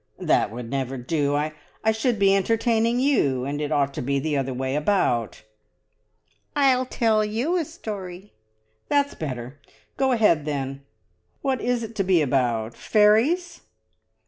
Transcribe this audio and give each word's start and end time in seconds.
"That 0.19 0.49
would 0.51 0.67
never 0.67 0.97
do. 0.97 1.35
I 1.35 1.91
should 1.91 2.17
be 2.17 2.35
entertaining 2.35 2.99
you, 2.99 3.45
and 3.45 3.61
it 3.61 3.71
ought 3.71 3.93
to 3.93 4.01
be 4.01 4.17
the 4.17 4.35
other 4.35 4.51
way 4.51 4.75
about." 4.75 5.43
"I'll 6.55 6.87
tell 6.87 7.23
you 7.23 7.55
a 7.55 7.63
story!" 7.63 8.33
"That's 8.89 9.13
better. 9.13 9.59
Go 9.97 10.11
ahead, 10.11 10.45
then. 10.45 10.83
What 11.43 11.61
is 11.61 11.83
it 11.83 11.93
to 11.97 12.03
be 12.03 12.19
about? 12.23 12.73
Fairies?" 12.75 13.61